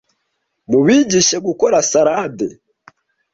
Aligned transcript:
Mubigishe 0.69 1.37
gukora 1.47 1.77
salade. 1.91 2.47